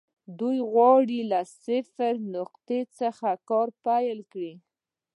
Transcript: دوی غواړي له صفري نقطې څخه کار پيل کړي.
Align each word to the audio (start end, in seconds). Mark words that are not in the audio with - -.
دوی 0.39 0.57
غواړي 0.71 1.19
له 1.31 1.39
صفري 1.63 2.19
نقطې 2.35 2.79
څخه 2.99 3.29
کار 3.49 3.67
پيل 3.85 4.19
کړي. 4.31 4.53